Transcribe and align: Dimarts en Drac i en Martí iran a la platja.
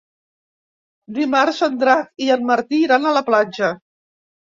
Dimarts 1.17 1.59
en 1.67 1.75
Drac 1.83 2.23
i 2.29 2.31
en 2.37 2.47
Martí 2.53 2.79
iran 2.87 3.05
a 3.07 3.13
la 3.19 3.23
platja. 3.29 3.71